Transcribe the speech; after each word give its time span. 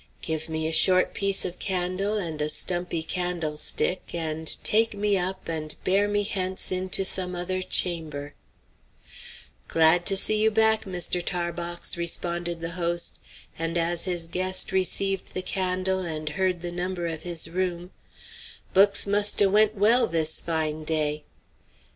"Give 0.23 0.49
me 0.49 0.67
a 0.67 0.71
short 0.73 1.13
piece 1.13 1.45
of 1.45 1.59
candle 1.59 2.17
and 2.17 2.41
a 2.41 2.49
stumpy 2.49 3.03
candlestick 3.03 4.15
and 4.15 4.47
'Take 4.63 4.95
me 4.95 5.15
up, 5.15 5.47
and 5.47 5.75
bear 5.83 6.07
me 6.07 6.23
hence 6.23 6.71
Into 6.71 7.05
some 7.05 7.35
other 7.35 7.61
chamber'" 7.61 8.33
"Glad 9.67 10.07
to 10.07 10.17
see 10.17 10.41
you 10.41 10.49
back, 10.49 10.85
Mr. 10.85 11.23
Tarbox," 11.23 11.97
responded 11.97 12.61
the 12.61 12.71
host; 12.71 13.19
and 13.59 13.77
as 13.77 14.05
his 14.05 14.25
guest 14.25 14.71
received 14.71 15.35
the 15.35 15.43
candle 15.43 15.99
and 15.99 16.29
heard 16.29 16.61
the 16.61 16.71
number 16.71 17.05
of 17.05 17.21
his 17.21 17.47
room, 17.47 17.91
"books 18.73 19.05
must 19.05 19.39
'a' 19.39 19.51
went 19.51 19.75
well 19.75 20.07
this 20.07 20.39
fine 20.39 20.83
day." 20.83 21.25